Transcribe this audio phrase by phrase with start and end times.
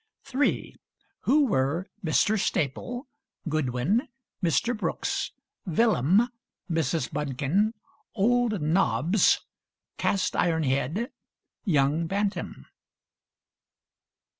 [0.23, 0.75] 3.
[1.25, 2.35] Who were Mr.
[2.39, 3.07] Staple,
[3.47, 4.07] Goodwin,
[4.43, 4.75] Mr.
[4.75, 5.29] Brooks,
[5.67, 6.27] Villam,
[6.67, 7.13] Mrs.
[7.13, 7.75] Bunkin,
[8.15, 9.41] "old Nobs,"
[9.99, 11.11] "cast iron head,"
[11.65, 12.65] young Bantam?